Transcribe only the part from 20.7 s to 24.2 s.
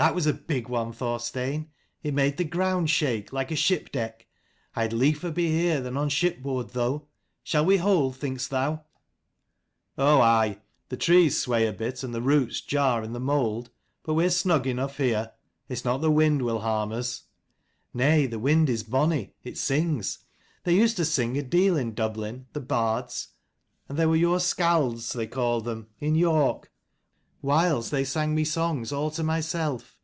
used to sing a deal in Dublin, the bards, and there were